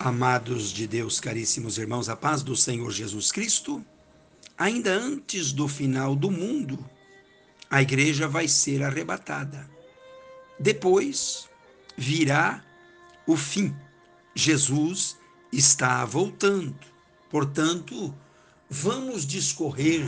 Amados 0.00 0.70
de 0.70 0.86
Deus, 0.86 1.18
caríssimos 1.18 1.76
irmãos, 1.76 2.08
a 2.08 2.14
paz 2.14 2.44
do 2.44 2.54
Senhor 2.54 2.88
Jesus 2.92 3.32
Cristo, 3.32 3.84
ainda 4.56 4.92
antes 4.92 5.50
do 5.50 5.66
final 5.66 6.14
do 6.14 6.30
mundo, 6.30 6.88
a 7.68 7.82
igreja 7.82 8.28
vai 8.28 8.46
ser 8.46 8.84
arrebatada. 8.84 9.68
Depois 10.56 11.48
virá 11.96 12.64
o 13.26 13.36
fim. 13.36 13.74
Jesus 14.36 15.16
está 15.52 16.04
voltando. 16.04 16.78
Portanto, 17.28 18.14
vamos 18.70 19.26
discorrer 19.26 20.06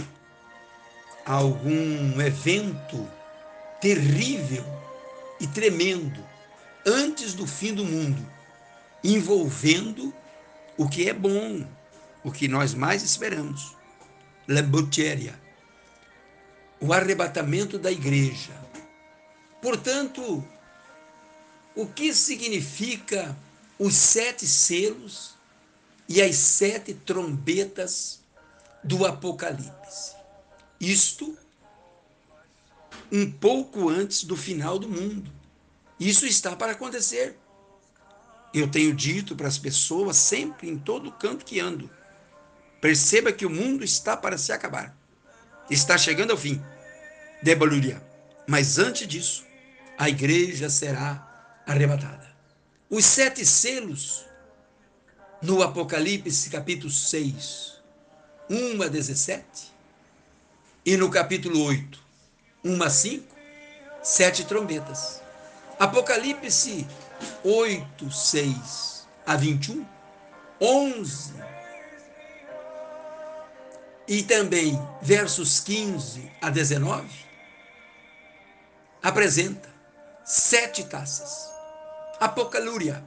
algum 1.26 2.20
evento 2.20 3.10
terrível 3.80 4.64
e 5.40 5.48
tremendo 5.48 6.24
antes 6.86 7.34
do 7.34 7.44
fim 7.44 7.74
do 7.74 7.84
mundo 7.84 8.39
envolvendo 9.02 10.14
o 10.76 10.88
que 10.88 11.08
é 11.08 11.12
bom, 11.12 11.66
o 12.22 12.30
que 12.30 12.48
nós 12.48 12.74
mais 12.74 13.02
esperamos. 13.02 13.76
Lambutéria, 14.48 15.40
o 16.80 16.92
arrebatamento 16.92 17.78
da 17.78 17.90
igreja. 17.90 18.52
Portanto, 19.62 20.42
o 21.74 21.86
que 21.86 22.12
significa 22.14 23.36
os 23.78 23.94
sete 23.94 24.46
selos 24.46 25.34
e 26.08 26.20
as 26.20 26.36
sete 26.36 26.94
trombetas 26.94 28.20
do 28.82 29.06
Apocalipse? 29.06 30.14
Isto 30.80 31.36
um 33.12 33.30
pouco 33.30 33.88
antes 33.88 34.24
do 34.24 34.36
final 34.36 34.78
do 34.78 34.88
mundo. 34.88 35.30
Isso 35.98 36.26
está 36.26 36.56
para 36.56 36.72
acontecer. 36.72 37.36
Eu 38.52 38.68
tenho 38.68 38.92
dito 38.92 39.36
para 39.36 39.48
as 39.48 39.58
pessoas 39.58 40.16
sempre 40.16 40.68
em 40.68 40.76
todo 40.76 41.12
canto 41.12 41.44
que 41.44 41.60
ando: 41.60 41.90
perceba 42.80 43.32
que 43.32 43.46
o 43.46 43.50
mundo 43.50 43.84
está 43.84 44.16
para 44.16 44.36
se 44.36 44.52
acabar. 44.52 44.96
Está 45.70 45.96
chegando 45.96 46.32
ao 46.32 46.36
fim. 46.36 46.60
Debaluria. 47.42 48.02
Mas 48.46 48.78
antes 48.78 49.06
disso, 49.06 49.46
a 49.96 50.08
igreja 50.08 50.68
será 50.68 51.62
arrebatada. 51.66 52.28
Os 52.88 53.04
sete 53.04 53.46
selos 53.46 54.26
no 55.40 55.62
Apocalipse, 55.62 56.50
capítulo 56.50 56.90
6, 56.90 57.80
1 58.50 58.82
a 58.82 58.88
17, 58.88 59.72
e 60.84 60.96
no 60.96 61.08
capítulo 61.08 61.62
8, 61.64 62.02
1 62.64 62.82
a 62.82 62.90
5, 62.90 63.36
sete 64.02 64.44
trombetas. 64.44 65.22
Apocalipse 65.78 66.86
8, 67.44 68.10
6 68.10 69.08
a 69.26 69.36
21, 69.36 69.86
11 70.60 71.34
e 74.06 74.22
também 74.24 74.76
versos 75.00 75.60
15 75.60 76.32
a 76.42 76.50
19, 76.50 77.08
apresenta 79.02 79.68
sete 80.24 80.84
taças. 80.84 81.48
Apocalúria, 82.18 83.02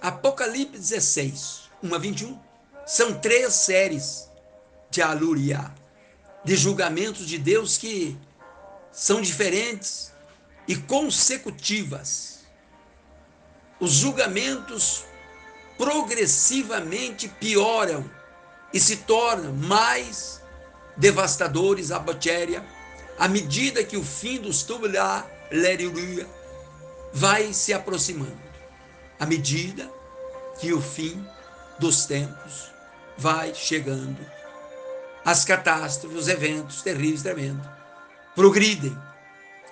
Apocalipse 0.00 0.78
16, 0.78 1.70
1 1.82 1.94
a 1.94 1.98
21, 1.98 2.38
são 2.86 3.18
três 3.18 3.54
séries 3.54 4.28
de 4.90 5.00
alúria, 5.00 5.72
de 6.44 6.54
julgamentos 6.56 7.26
de 7.26 7.38
Deus 7.38 7.78
que 7.78 8.16
são 8.92 9.20
diferentes 9.20 10.12
e 10.68 10.76
consecutivas 10.76 12.33
os 13.84 13.92
julgamentos 13.92 15.04
progressivamente 15.76 17.28
pioram 17.28 18.10
e 18.72 18.80
se 18.80 18.96
tornam 18.96 19.52
mais 19.52 20.42
devastadores 20.96 21.92
a 21.92 21.98
bactéria 21.98 22.64
à 23.18 23.28
medida 23.28 23.84
que 23.84 23.96
o 23.96 24.02
fim 24.02 24.40
dos 24.40 24.62
tubular 24.62 25.30
vai 27.12 27.52
se 27.52 27.72
aproximando, 27.72 28.42
à 29.20 29.26
medida 29.26 29.90
que 30.58 30.72
o 30.72 30.80
fim 30.80 31.24
dos 31.78 32.06
tempos 32.06 32.72
vai 33.18 33.54
chegando, 33.54 34.18
as 35.24 35.44
catástrofes, 35.44 36.18
os 36.18 36.28
eventos 36.28 36.82
terríveis, 36.82 37.22
tremendos, 37.22 37.66
progridem. 38.34 38.96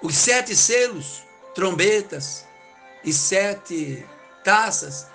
Os 0.00 0.14
sete 0.16 0.54
selos, 0.56 1.22
trombetas, 1.54 2.44
e 3.04 3.12
sete 3.12 4.06
taças 4.44 5.06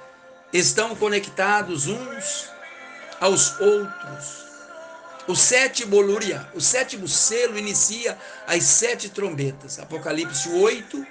estão 0.52 0.96
conectados 0.96 1.88
uns 1.88 2.50
aos 3.20 3.60
outros. 3.60 4.48
O 5.28 5.36
sétimo 5.36 6.00
lúria, 6.00 6.50
o 6.56 6.62
sétimo 6.62 7.08
selo 7.08 7.58
inicia 7.58 8.18
as 8.48 8.64
sete 8.64 9.10
trombetas. 9.10 9.78
Apocalipse 9.78 10.50
8, 10.50 11.06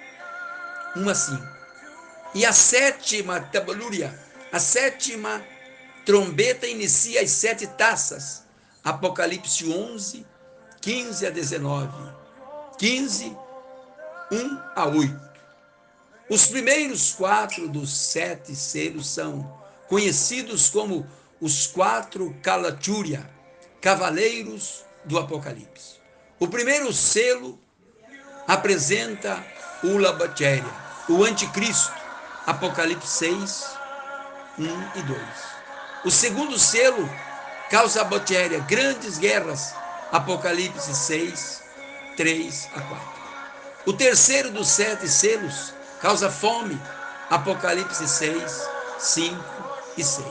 1 0.96 1.08
a 1.08 1.14
5. 1.14 1.56
E 2.34 2.46
a 2.46 2.52
sétima 2.52 3.40
tabalúria, 3.40 4.18
a 4.50 4.58
sétima 4.58 5.44
trombeta 6.06 6.66
inicia 6.66 7.20
as 7.20 7.30
sete 7.30 7.66
taças. 7.66 8.44
Apocalipse 8.82 9.70
11, 9.70 10.26
15 10.80 11.26
a 11.26 11.30
19. 11.30 11.92
15, 12.78 13.36
1 14.32 14.60
a 14.74 14.86
8. 14.86 15.35
Os 16.28 16.46
primeiros 16.46 17.12
quatro 17.12 17.68
dos 17.68 17.96
sete 17.96 18.54
selos 18.56 19.08
são 19.08 19.60
conhecidos 19.88 20.68
como 20.68 21.06
os 21.40 21.68
quatro 21.68 22.36
Kalatúria, 22.42 23.30
cavaleiros 23.80 24.84
do 25.04 25.18
Apocalipse. 25.18 26.00
O 26.40 26.48
primeiro 26.48 26.92
selo 26.92 27.58
apresenta 28.46 29.44
o 29.84 29.98
Labatéria, 29.98 30.64
o 31.08 31.22
anticristo, 31.22 31.94
Apocalipse 32.44 33.06
6, 33.06 33.76
1 34.58 34.98
e 34.98 35.02
2. 35.02 35.20
O 36.04 36.10
segundo 36.10 36.58
selo 36.58 37.08
causa 37.70 38.00
a 38.00 38.04
Batéria, 38.04 38.58
grandes 38.60 39.18
guerras, 39.18 39.74
Apocalipse 40.10 40.92
6, 40.94 41.62
3 42.16 42.68
a 42.74 42.80
4. 42.80 43.16
O 43.86 43.92
terceiro 43.92 44.50
dos 44.50 44.66
sete 44.66 45.08
selos 45.08 45.72
causa 46.00 46.30
fome. 46.30 46.80
Apocalipse 47.30 48.06
6, 48.06 48.68
5 48.98 49.44
e 49.96 50.04
6. 50.04 50.26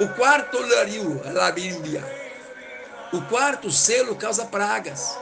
O 0.00 0.08
quarto 0.08 0.60
lario, 0.60 1.20
a 1.40 1.50
Bíblia. 1.50 2.04
O 3.12 3.20
quarto 3.22 3.70
selo 3.70 4.16
causa 4.16 4.44
pragas. 4.46 5.18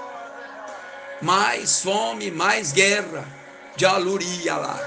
Mais 1.21 1.81
fome, 1.81 2.31
mais 2.31 2.73
guerra. 2.73 3.25
De 3.77 3.87
aluria 3.87 4.57
lá. 4.57 4.79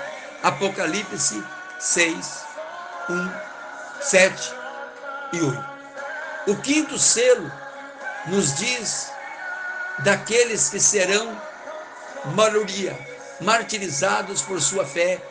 Apocalipse 0.44 1.44
6, 1.80 2.46
1, 3.10 3.32
7 4.02 4.54
e 5.34 5.42
8. 5.42 5.66
O 6.48 6.56
quinto 6.58 7.00
selo 7.00 7.52
nos 8.28 8.54
diz 8.56 9.12
daqueles 10.00 10.70
que 10.70 10.80
serão 10.80 11.42
maioria 12.26 13.15
martirizados 13.42 14.42
por 14.42 14.62
sua 14.62 14.86
fé 14.86 15.22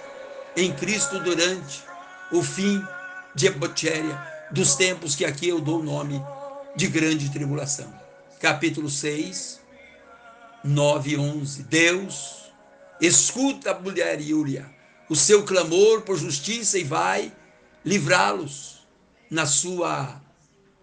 em 0.56 0.72
Cristo 0.72 1.18
durante 1.20 1.82
o 2.30 2.42
fim 2.42 2.82
de 3.34 3.46
Ebotéria, 3.46 4.32
dos 4.50 4.74
tempos 4.76 5.16
que 5.16 5.24
aqui 5.24 5.48
eu 5.48 5.60
dou 5.60 5.80
o 5.80 5.82
nome 5.82 6.22
de 6.76 6.86
grande 6.86 7.30
tribulação. 7.30 7.92
Capítulo 8.40 8.88
6, 8.90 9.60
9 10.62 11.10
e 11.10 11.16
11. 11.16 11.62
Deus 11.64 12.52
escuta 13.00 13.72
a 13.72 13.78
mulher 13.78 14.20
Iúria, 14.20 14.70
o 15.08 15.16
seu 15.16 15.44
clamor 15.44 16.02
por 16.02 16.16
justiça 16.16 16.78
e 16.78 16.84
vai 16.84 17.32
livrá-los 17.84 18.86
na 19.30 19.46
sua 19.46 20.20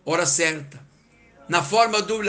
hora 0.06 0.25
certa, 0.25 0.79
na 1.47 1.63
forma 1.63 2.01
do 2.01 2.19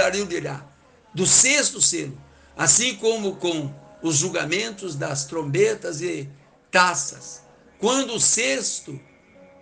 do 1.15 1.27
sexto 1.27 1.81
selo, 1.81 2.19
assim 2.57 2.97
como 2.97 3.37
com 3.37 3.82
os 4.03 4.17
julgamentos 4.17 4.97
das 4.97 5.25
trombetas 5.27 6.03
e 6.03 6.29
taças. 6.71 7.43
Quando 7.79 8.15
o 8.15 8.21
sexto 8.21 8.99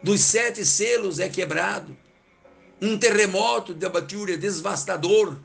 dos 0.03 0.21
sete 0.21 0.65
selos 0.65 1.19
é 1.19 1.29
quebrado, 1.29 1.97
um 2.81 2.97
terremoto 2.99 3.75
de 3.75 3.85
abatúria 3.85 4.39
devastador 4.39 5.37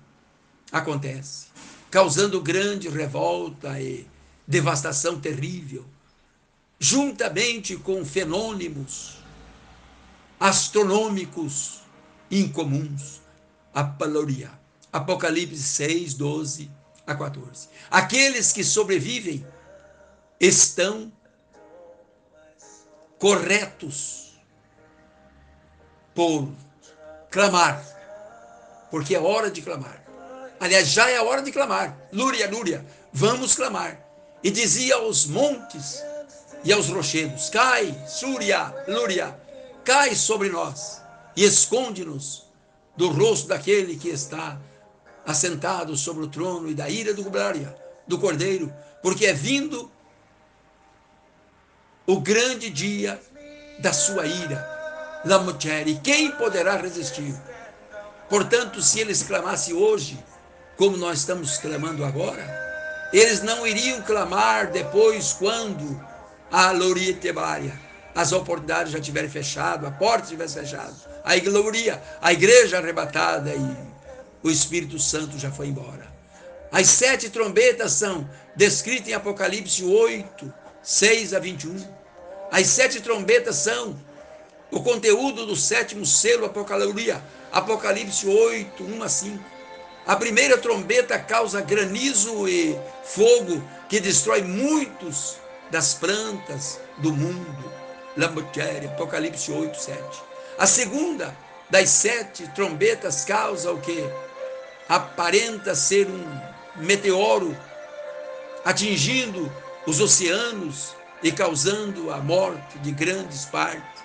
acontece, 0.71 1.47
causando 1.91 2.41
grande 2.41 2.87
revolta 2.87 3.79
e 3.79 4.07
devastação 4.47 5.19
terrível, 5.19 5.85
juntamente 6.79 7.75
com 7.75 8.05
fenômenos 8.05 9.17
astronômicos 10.39 11.81
incomuns. 12.31 13.21
Apocalipse 14.93 15.61
6, 15.61 16.13
12 16.13 16.71
a 17.05 17.15
14. 17.15 17.69
Aqueles 17.89 18.51
que 18.51 18.63
sobrevivem 18.63 19.45
estão 20.39 21.11
corretos 23.19 24.39
por 26.13 26.49
clamar, 27.29 27.83
porque 28.89 29.15
é 29.15 29.19
hora 29.19 29.51
de 29.51 29.61
clamar. 29.61 30.03
Aliás, 30.59 30.87
já 30.87 31.09
é 31.09 31.19
hora 31.21 31.41
de 31.41 31.51
clamar. 31.51 31.97
Lúria, 32.11 32.49
Lúria, 32.49 32.85
vamos 33.11 33.55
clamar. 33.55 34.01
E 34.43 34.49
dizia 34.49 34.95
aos 34.95 35.25
montes 35.25 36.01
e 36.63 36.71
aos 36.71 36.87
rochedos: 36.87 37.49
Cai, 37.49 37.93
Súria, 38.07 38.73
Lúria, 38.87 39.37
cai 39.83 40.15
sobre 40.15 40.49
nós 40.49 41.01
e 41.35 41.43
esconde-nos 41.43 42.45
do 42.95 43.09
rosto 43.09 43.47
daquele 43.47 43.97
que 43.97 44.09
está 44.09 44.59
assentado 45.25 45.95
sobre 45.95 46.23
o 46.23 46.27
trono 46.27 46.69
e 46.69 46.73
da 46.73 46.89
ira 46.89 47.13
do 47.13 47.23
glória 47.23 47.75
do 48.07 48.19
Cordeiro, 48.19 48.71
porque 49.01 49.25
é 49.25 49.33
vindo 49.33 49.91
o 52.05 52.19
grande 52.19 52.69
dia 52.69 53.19
da 53.79 53.91
sua 53.91 54.25
ira, 54.25 55.21
la 55.25 55.39
mulher, 55.39 55.87
e 55.87 55.95
quem 55.99 56.31
poderá 56.31 56.77
resistir? 56.77 57.35
Portanto, 58.29 58.81
se 58.81 58.99
eles 58.99 59.23
clamassem 59.23 59.73
hoje, 59.73 60.23
como 60.77 60.97
nós 60.97 61.19
estamos 61.19 61.57
clamando 61.57 62.05
agora, 62.05 63.09
eles 63.11 63.41
não 63.41 63.65
iriam 63.65 64.01
clamar 64.01 64.71
depois 64.71 65.33
quando 65.33 65.99
a 66.51 66.71
Loritebaria, 66.71 67.73
as 68.13 68.31
oportunidades 68.31 68.93
já 68.93 68.99
tiverem 68.99 69.29
fechado, 69.29 69.87
a 69.87 69.91
porta 69.91 70.27
tivesse 70.27 70.59
fechado, 70.59 70.95
a 71.23 71.35
igreja, 71.35 72.01
a 72.21 72.31
igreja 72.31 72.77
arrebatada 72.77 73.53
e 73.53 73.94
o 74.45 74.51
Espírito 74.51 74.99
Santo 74.99 75.39
já 75.39 75.49
foi 75.49 75.69
embora. 75.69 76.05
As 76.71 76.85
sete 76.87 77.31
trombetas 77.31 77.93
são 77.93 78.29
descritas 78.55 79.07
em 79.07 79.13
Apocalipse 79.13 79.83
8, 79.83 80.53
6 80.83 81.33
a 81.33 81.39
21. 81.39 81.75
As 82.51 82.67
sete 82.67 83.01
trombetas 83.01 83.55
são 83.55 83.99
o 84.69 84.83
conteúdo 84.83 85.47
do 85.47 85.55
sétimo 85.55 86.05
selo 86.05 86.45
Apocalipse, 86.45 87.17
Apocalipse 87.51 88.27
8, 88.27 88.83
1 88.83 89.03
a 89.03 89.09
5. 89.09 89.43
A 90.05 90.15
primeira 90.15 90.59
trombeta 90.59 91.17
causa 91.17 91.61
granizo 91.61 92.47
e 92.47 92.77
fogo 93.03 93.67
que 93.89 93.99
destrói 93.99 94.43
muitos 94.43 95.37
das 95.71 95.95
plantas 95.95 96.79
do 96.99 97.11
mundo. 97.11 97.73
Lambotiere, 98.15 98.85
Apocalipse 98.85 99.51
8, 99.51 99.75
7. 99.75 99.99
A 100.59 100.67
segunda 100.67 101.35
das 101.67 101.89
sete 101.89 102.47
trombetas 102.49 103.25
causa 103.25 103.71
o 103.71 103.81
que? 103.81 104.07
Aparenta 104.87 105.73
ser 105.73 106.07
um 106.07 106.41
meteoro 106.75 107.57
atingindo 108.63 109.51
os 109.85 109.99
oceanos 109.99 110.95
e 111.23 111.31
causando 111.31 112.11
a 112.11 112.17
morte 112.17 112.77
de 112.79 112.91
grandes 112.91 113.45
partes 113.45 114.03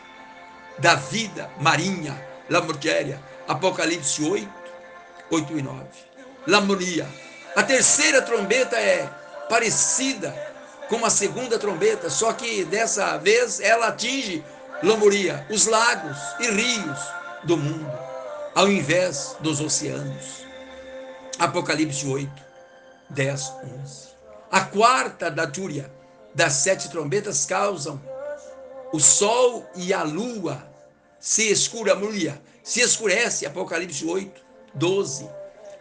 da 0.78 0.94
vida 0.94 1.50
marinha, 1.58 2.18
Lamortiéria, 2.48 3.20
Apocalipse 3.46 4.24
8, 4.24 4.48
8 5.30 5.58
e 5.58 5.62
9. 5.62 5.84
Lamonia. 6.46 7.06
A 7.54 7.62
terceira 7.62 8.22
trombeta 8.22 8.76
é 8.76 9.06
parecida 9.48 10.34
com 10.88 11.04
a 11.04 11.10
segunda 11.10 11.58
trombeta, 11.58 12.08
só 12.08 12.32
que 12.32 12.64
dessa 12.64 13.16
vez 13.18 13.60
ela 13.60 13.88
atinge 13.88 14.42
Lamoria, 14.82 15.46
os 15.50 15.66
lagos 15.66 16.16
e 16.40 16.50
rios 16.50 16.98
do 17.44 17.56
mundo, 17.56 17.92
ao 18.54 18.68
invés 18.68 19.36
dos 19.40 19.60
oceanos. 19.60 20.49
Apocalipse 21.40 22.06
8, 22.06 22.30
10, 23.08 23.52
11. 23.82 24.08
A 24.52 24.60
quarta 24.60 25.30
da 25.30 25.46
Túria 25.46 25.90
das 26.34 26.52
sete 26.52 26.90
trombetas 26.90 27.46
causam 27.46 27.98
o 28.92 29.00
sol 29.00 29.66
e 29.74 29.94
a 29.94 30.02
lua 30.02 30.62
se 31.18 31.50
escuramulha, 31.50 32.38
se 32.62 32.82
escurece, 32.82 33.46
Apocalipse 33.46 34.04
8, 34.04 34.38
12. 34.74 35.30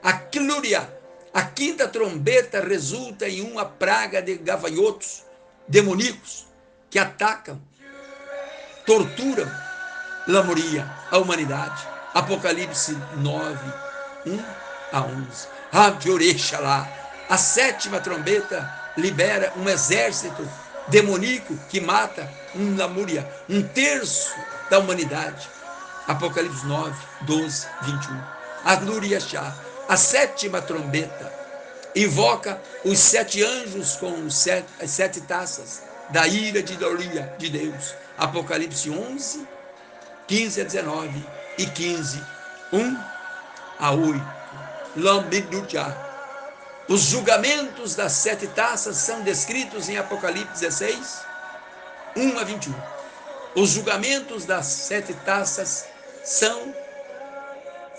A 0.02 0.14
clúria, 0.14 0.90
a 1.34 1.44
quinta 1.44 1.90
trombeta 1.90 2.62
resulta 2.62 3.28
em 3.28 3.42
uma 3.42 3.66
praga 3.66 4.22
de 4.22 4.38
gafanhotos 4.38 5.26
demoníacos 5.68 6.48
que 6.90 6.98
atacam, 6.98 7.62
torturam, 8.86 9.52
lamoria 10.26 10.90
a 11.12 11.18
humanidade. 11.18 11.86
Apocalipse 12.14 12.98
9, 13.18 13.74
1 14.26 14.69
a 14.91 15.01
11. 15.01 15.47
Rabiorecha 15.71 16.59
lá. 16.59 16.88
A 17.30 17.38
sétima 17.38 18.00
trombeta 18.00 18.69
libera 18.97 19.53
um 19.56 19.69
exército 19.69 20.47
demoníaco 20.88 21.56
que 21.69 21.80
mata 21.80 22.30
um 22.56 22.75
lamúria, 22.75 23.27
um 23.47 23.62
terço 23.62 24.33
da 24.69 24.80
humanidade. 24.80 25.47
Apocalipse 26.07 26.65
9, 26.65 26.95
12, 27.21 27.68
21. 27.83 28.21
A 28.65 28.75
glória 28.75 29.19
a 29.88 29.97
sétima 29.97 30.62
trombeta, 30.62 31.33
invoca 31.95 32.62
os 32.86 33.00
sete 33.00 33.44
anjos 33.44 33.95
com 33.95 34.27
as 34.27 34.91
sete 34.91 35.21
taças 35.21 35.81
da 36.09 36.27
ira 36.27 36.62
de 36.62 36.75
gloria 36.75 37.33
de 37.38 37.50
Deus. 37.50 37.95
Apocalipse 38.18 38.89
11, 38.89 39.47
15 40.27 40.62
a 40.62 40.63
19 40.63 41.25
e 41.57 41.65
15, 41.65 42.21
1 42.71 42.97
a 43.80 43.91
8. 43.91 44.38
Lambiduja. 44.95 45.95
Os 46.88 47.01
julgamentos 47.01 47.95
das 47.95 48.13
sete 48.13 48.47
taças 48.47 48.97
são 48.97 49.21
descritos 49.21 49.88
em 49.89 49.97
Apocalipse 49.97 50.62
16, 50.62 51.21
1 52.15 52.39
a 52.39 52.44
21. 52.44 52.74
Os 53.56 53.69
julgamentos 53.69 54.45
das 54.45 54.65
sete 54.65 55.13
taças 55.13 55.86
são 56.24 56.74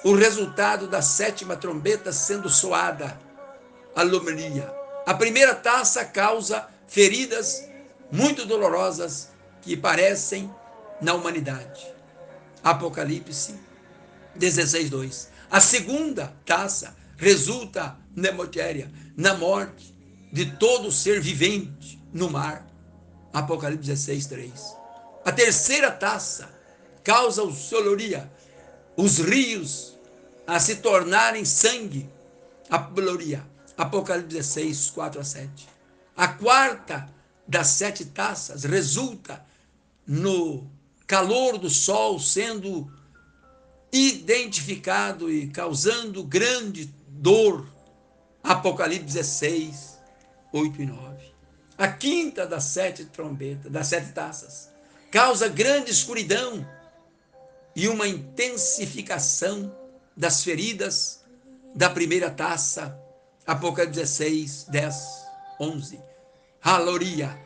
o 0.02 0.14
resultado 0.14 0.88
da 0.88 1.02
sétima 1.02 1.56
trombeta 1.56 2.12
sendo 2.12 2.48
soada, 2.48 3.18
a 3.94 4.02
lomeria. 4.02 4.72
A 5.06 5.14
primeira 5.14 5.54
taça 5.54 6.04
causa 6.04 6.68
feridas 6.88 7.64
muito 8.10 8.44
dolorosas 8.44 9.28
que 9.62 9.76
parecem 9.76 10.52
na 11.00 11.14
humanidade. 11.14 11.86
Apocalipse 12.62 13.54
16, 14.34 14.90
2. 14.90 15.29
A 15.50 15.60
segunda 15.60 16.32
taça 16.46 16.96
resulta 17.16 17.98
nemotéria, 18.14 18.90
na 19.16 19.34
morte 19.34 19.94
de 20.32 20.46
todo 20.56 20.92
ser 20.92 21.20
vivente 21.20 22.00
no 22.12 22.30
mar. 22.30 22.66
Apocalipse 23.32 23.86
16, 23.86 24.26
3. 24.26 24.76
A 25.24 25.32
terceira 25.32 25.90
taça 25.90 26.48
causa 27.02 27.42
o 27.42 27.52
soloria, 27.52 28.30
os 28.96 29.18
rios 29.18 29.98
a 30.46 30.58
se 30.58 30.76
tornarem 30.76 31.44
sangue. 31.44 32.08
Apoloria. 32.68 33.44
Apocalipse 33.76 34.28
16, 34.36 34.90
4 34.90 35.20
a 35.20 35.24
7. 35.24 35.68
A 36.16 36.28
quarta 36.28 37.08
das 37.46 37.68
sete 37.68 38.04
taças 38.04 38.64
resulta 38.64 39.44
no 40.06 40.70
calor 41.06 41.58
do 41.58 41.68
sol 41.68 42.20
sendo 42.20 42.90
identificado 43.92 45.30
e 45.30 45.48
causando 45.48 46.22
grande 46.22 46.92
dor. 47.08 47.66
Apocalipse 48.42 49.04
16, 49.04 49.98
8 50.52 50.82
e 50.82 50.86
9. 50.86 51.34
A 51.76 51.88
quinta 51.88 52.46
das 52.46 52.64
sete 52.64 53.04
trombetas, 53.06 53.70
das 53.70 53.86
sete 53.86 54.12
taças, 54.12 54.70
causa 55.10 55.48
grande 55.48 55.90
escuridão 55.90 56.66
e 57.74 57.88
uma 57.88 58.06
intensificação 58.06 59.74
das 60.16 60.42
feridas 60.44 61.24
da 61.74 61.88
primeira 61.90 62.30
taça. 62.30 62.98
Apocalipse 63.46 64.00
16, 64.00 64.66
10, 64.68 64.96
11. 65.60 66.00
Aloria. 66.62 67.38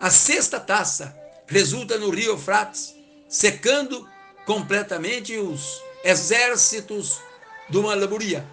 A 0.00 0.10
sexta 0.10 0.60
taça 0.60 1.16
resulta 1.46 1.96
no 1.98 2.10
rio 2.10 2.32
Eufrates, 2.32 2.94
secando 3.28 4.08
completamente 4.48 5.36
os 5.36 5.84
exércitos 6.02 7.20
do 7.68 7.82
Malaburia 7.82 8.48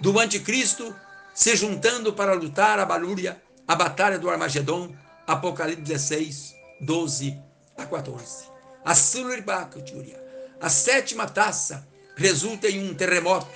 do 0.00 0.18
anticristo 0.18 0.92
se 1.32 1.54
juntando 1.54 2.12
para 2.12 2.32
lutar 2.32 2.80
a 2.80 2.84
balúria, 2.84 3.40
a 3.66 3.76
batalha 3.76 4.18
do 4.18 4.28
Armagedon, 4.28 4.92
Apocalipse 5.28 5.82
16, 5.82 6.54
12 6.80 7.40
a 7.76 7.86
14. 7.86 8.48
A 8.84 8.96
Suluribacutúria, 8.96 10.20
a 10.60 10.68
sétima 10.68 11.28
taça, 11.28 11.86
resulta 12.16 12.66
em 12.66 12.90
um 12.90 12.92
terremoto 12.92 13.46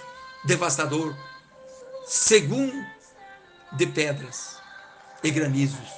devastador, 0.44 1.16
segundo 2.06 2.80
de 3.72 3.86
pedras 3.88 4.56
e 5.20 5.32
granizos 5.32 5.88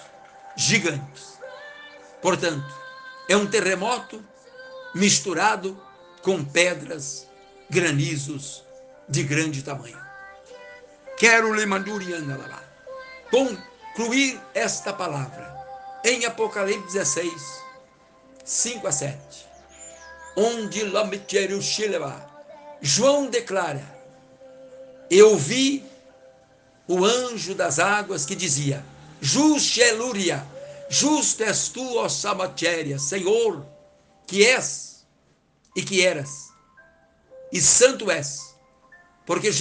gigantes. 0.56 1.38
Portanto, 2.22 2.74
é 3.28 3.36
um 3.36 3.46
terremoto 3.46 4.24
misturado 4.94 5.80
com 6.22 6.44
pedras, 6.44 7.26
granizos 7.68 8.64
de 9.08 9.22
grande 9.22 9.62
tamanho. 9.62 9.98
Quero 11.16 11.52
concluir 13.30 14.40
esta 14.54 14.92
palavra 14.92 15.54
em 16.04 16.24
Apocalipse 16.24 16.92
16, 16.92 17.32
5 18.44 18.86
a 18.86 18.92
7. 18.92 19.46
onde. 20.36 20.82
João 22.80 23.26
declara: 23.26 23.82
Eu 25.10 25.36
vi 25.36 25.84
o 26.86 27.04
anjo 27.04 27.54
das 27.54 27.78
águas 27.78 28.26
que 28.26 28.34
dizia: 28.34 28.84
Justelúria, 29.20 30.46
justo 30.88 31.42
és 31.42 31.68
tu, 31.68 31.96
ó 31.96 32.08
Samatéria, 32.08 32.98
Senhor, 32.98 33.64
que 34.26 34.44
és 34.44 35.04
e 35.76 35.82
que 35.82 36.04
eras, 36.04 36.52
e 37.52 37.60
santo 37.60 38.10
és, 38.10 38.54
porque 39.26 39.52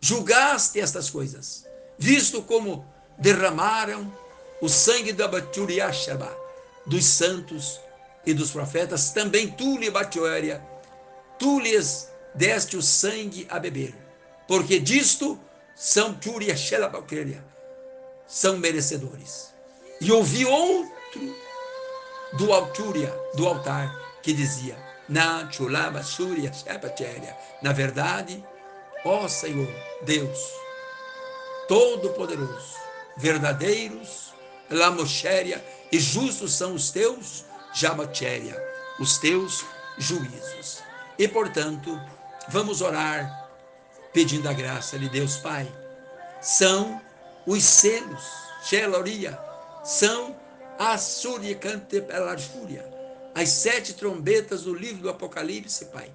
julgaste 0.00 0.80
estas 0.80 1.10
coisas, 1.10 1.66
visto 1.98 2.42
como 2.42 2.86
derramaram 3.18 4.12
o 4.60 4.68
sangue 4.68 5.12
da 5.12 5.28
Baturiashaba, 5.28 6.34
dos 6.86 7.04
santos 7.04 7.80
e 8.24 8.32
dos 8.32 8.50
profetas, 8.50 9.10
também 9.10 9.50
tu, 9.50 9.78
Libatioria, 9.78 10.62
tu 11.38 11.58
lhes 11.60 12.08
deste 12.34 12.76
o 12.76 12.82
sangue 12.82 13.46
a 13.50 13.58
beber, 13.58 13.94
porque 14.46 14.78
disto 14.78 15.38
são 15.74 16.14
são 18.26 18.58
merecedores. 18.58 19.52
E 20.00 20.10
ouvi 20.12 20.44
outro 20.44 21.49
do 22.34 22.52
alturia, 22.52 23.12
do 23.34 23.46
altar, 23.46 23.94
que 24.22 24.32
dizia: 24.32 24.76
Na 25.08 25.50
chulaba 25.50 26.02
surya 26.02 26.52
Na 27.62 27.72
verdade, 27.72 28.44
ó 29.04 29.26
Senhor, 29.28 29.72
Deus, 30.02 30.38
Todo-Poderoso, 31.68 32.76
verdadeiros, 33.16 34.30
Lamochéria 34.70 35.64
e 35.90 35.98
justos 35.98 36.52
são 36.52 36.74
os 36.74 36.90
teus 36.90 37.44
Jamatéria, 37.74 38.56
os 39.00 39.18
teus 39.18 39.64
juízos. 39.98 40.82
E, 41.18 41.26
portanto, 41.26 42.00
vamos 42.48 42.80
orar 42.80 43.48
pedindo 44.12 44.48
a 44.48 44.52
graça 44.52 44.98
de 44.98 45.08
Deus 45.08 45.36
Pai. 45.36 45.70
São 46.40 47.00
os 47.46 47.62
selos, 47.64 48.22
Sheloria, 48.64 49.38
são 49.84 50.36
a 50.80 50.96
suricante 50.96 52.00
pela 52.00 52.38
fúria, 52.38 52.82
as 53.34 53.50
sete 53.50 53.92
trombetas 53.92 54.62
do 54.62 54.72
livro 54.72 55.02
do 55.02 55.10
Apocalipse, 55.10 55.84
Pai, 55.84 56.10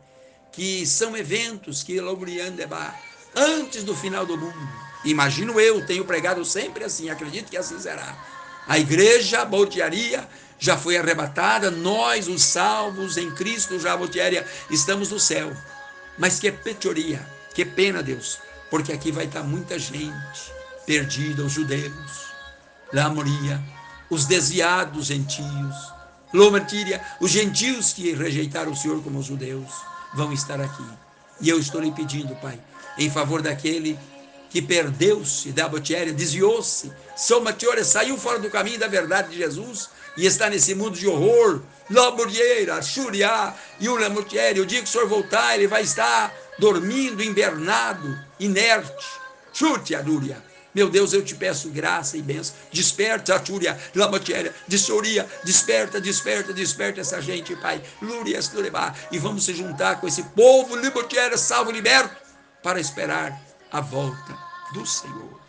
que 0.52 0.88
são 0.88 1.16
eventos 1.16 1.84
que 1.84 2.02
Lobriandeba, 2.02 2.96
antes 3.36 3.84
do 3.84 3.96
final 3.96 4.26
do 4.26 4.36
mundo. 4.36 4.58
Imagino 5.04 5.60
eu, 5.60 5.86
tenho 5.86 6.04
pregado 6.04 6.44
sempre 6.44 6.84
assim, 6.84 7.12
acredito 7.12 7.52
que 7.52 7.58
assim 7.58 7.80
será. 7.80 8.18
A 8.68 8.80
igreja 8.80 9.46
boltearia 9.46 10.28
já 10.58 10.76
foi 10.76 10.98
arrebatada, 10.98 11.70
nós, 11.70 12.28
os 12.28 12.42
salvos 12.42 13.18
em 13.18 13.30
Cristo, 13.36 13.80
já 13.80 13.96
boltearia, 13.96 14.48
estamos 14.72 15.12
no 15.12 15.20
céu. 15.20 15.56
Mas 16.18 16.40
que 16.40 16.52
petoria, 16.52 17.24
que 17.54 17.64
pena, 17.64 18.02
Deus, 18.02 18.40
porque 18.72 18.92
aqui 18.92 19.12
vai 19.12 19.26
estar 19.26 19.44
muita 19.44 19.78
gente 19.78 20.52
perdida, 20.88 21.44
os 21.44 21.52
judeus, 21.52 22.34
lá 22.92 23.10
moria, 23.10 23.62
os 24.10 24.26
desviados 24.26 25.08
gentios, 25.08 25.94
Lomantíria, 26.34 27.02
os 27.22 27.32
gentios 27.32 27.94
que 27.94 28.14
rejeitaram 28.14 28.72
o 28.72 28.76
Senhor 28.76 29.02
como 29.02 29.24
judeus, 29.24 29.72
vão 30.14 30.34
estar 30.34 30.60
aqui. 30.60 30.86
E 31.40 31.50
eu 31.50 31.60
estou 31.60 31.82
lhe 31.82 31.92
pedindo, 31.92 32.36
Pai, 32.36 32.60
em 32.98 33.10
favor 33.10 33.42
daquele 33.42 33.98
que 34.50 34.62
perdeu-se 34.62 35.52
da 35.52 35.68
botiéria, 35.68 36.14
desviou-se, 36.14 36.92
Somatiore 37.16 37.84
saiu 37.84 38.18
fora 38.18 38.40
do 38.40 38.50
caminho 38.50 38.80
da 38.80 38.88
verdade 38.88 39.32
de 39.32 39.38
Jesus 39.38 39.90
e 40.18 40.26
está 40.26 40.50
nesse 40.50 40.74
mundo 40.74 40.98
de 40.98 41.08
horror, 41.08 41.62
Lamurieira, 41.90 42.82
Xuriá 42.82 43.54
e 43.80 43.88
o 43.90 43.98
Lamutiere. 43.98 44.60
O 44.60 44.66
dia 44.66 44.82
que 44.82 44.88
o 44.88 44.92
Senhor 44.92 45.08
voltar, 45.08 45.56
ele 45.56 45.68
vai 45.68 45.84
estar 45.84 46.34
dormindo, 46.58 47.24
invernado, 47.24 48.18
inerte. 48.40 49.06
Chute, 49.54 49.96
Adúria. 49.96 50.42
Meu 50.76 50.90
Deus, 50.90 51.14
eu 51.14 51.24
te 51.24 51.34
peço 51.34 51.70
graça 51.70 52.18
e 52.18 52.22
bênção. 52.22 52.54
Desperta, 52.72 53.36
Atúria, 53.36 53.80
Lamatiéria, 53.96 54.54
Dissoria, 54.68 55.26
desperta, 55.46 56.02
desperta, 56.02 56.54
desperta 56.54 57.00
essa 57.00 57.22
gente, 57.22 57.56
Pai. 57.56 57.82
Lúrias, 58.02 58.52
Lureba. 58.52 58.94
E 59.10 59.18
vamos 59.18 59.46
se 59.46 59.54
juntar 59.54 60.02
com 60.02 60.08
esse 60.08 60.22
povo, 60.22 60.76
Limatiéria, 60.76 61.38
salvo 61.38 61.72
liberto, 61.72 62.14
para 62.62 62.80
esperar 62.80 63.42
a 63.72 63.80
volta 63.80 64.38
do 64.74 64.86
Senhor. 64.86 65.45